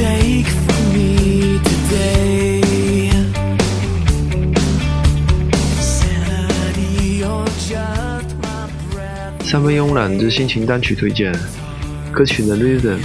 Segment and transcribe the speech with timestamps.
[0.00, 2.62] take from me today。
[9.44, 11.30] 三分慵懒之心情单曲推荐，
[12.12, 12.96] 歌曲《The Reason》，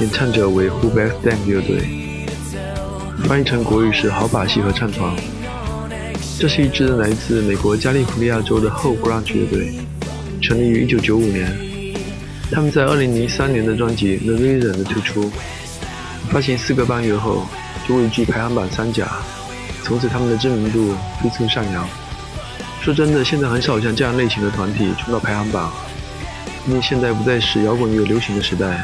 [0.00, 1.84] 演唱者为 Who Back Then 乐队，
[3.28, 5.14] 翻译成国语是好把戏和唱床。
[6.40, 9.74] 这是一支来自美国加利福尼亚州的后 grunge 乐队，
[10.42, 11.56] 成立于1995年。
[12.50, 15.30] 他们在2003年的专辑《The Reason》的推出。
[16.30, 17.44] 发行四个半月后
[17.86, 19.06] 就位居排行榜三甲，
[19.82, 21.88] 从此他们的知名度飞速上扬。
[22.80, 25.72] 说真的，现在很少像这样类型的团体冲到排行榜，
[26.66, 28.80] 因为现在不再是摇滚乐流行的时代。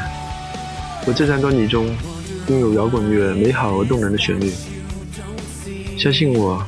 [1.07, 1.87] 我这张专辑中
[2.49, 4.51] 拥有摇滚乐美好而动人的旋律，
[5.97, 6.61] 相信我，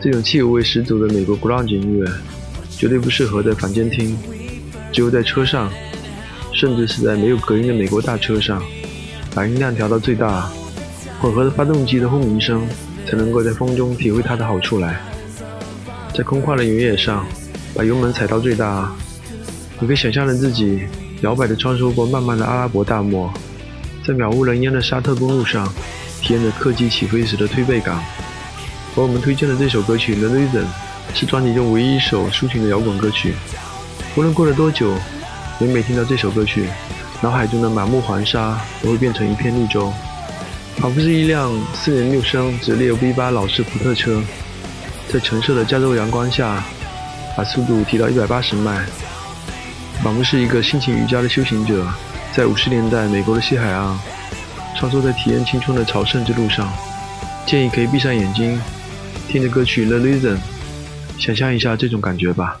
[0.00, 2.06] 这种气味十足的美国 grunge 音乐
[2.70, 4.16] 绝对不适合在房间听，
[4.92, 5.72] 只有在车上，
[6.52, 8.62] 甚至是在没有隔音的美国大车上，
[9.38, 10.50] 把音量调到最大，
[11.22, 12.66] 混合着发动机的轰鸣声，
[13.06, 15.00] 才能够在风中体会它的好处来。
[16.12, 17.24] 在空旷的原野上，
[17.72, 18.92] 把油门踩到最大，
[19.78, 20.82] 你可以想象着自己
[21.20, 23.32] 摇摆地穿梭过漫漫的阿拉伯大漠，
[24.04, 25.72] 在渺无人烟的沙特公路上，
[26.20, 27.94] 体验着客机起飞时的推背感。
[28.96, 30.64] 而我们推荐的这首歌曲《The Reason》
[31.14, 33.34] 是专辑中唯一一首抒情的摇滚歌曲。
[34.16, 34.92] 无论过了多久，
[35.60, 36.66] 每每听到这首歌曲，
[37.20, 39.92] 脑海中的满目黄沙都会变成一片绿洲，
[40.76, 44.22] 仿佛是一辆四点六升直列 V8 老式福特车。
[45.08, 46.62] 在橙色的加州阳光下，
[47.36, 48.84] 把速度提到一百八十迈，
[50.02, 51.84] 仿佛是一个心情瑜伽的修行者，
[52.32, 53.98] 在五十年代美国的西海岸，
[54.76, 56.72] 穿梭在体验青春的朝圣之路上。
[57.46, 58.60] 建议可以闭上眼睛，
[59.26, 60.36] 听着歌曲《The Reason》，
[61.18, 62.60] 想象一下这种感觉吧。